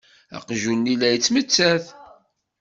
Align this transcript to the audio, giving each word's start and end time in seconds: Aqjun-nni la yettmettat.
Aqjun-nni 0.37 0.95
la 0.95 1.07
yettmettat. 1.09 1.85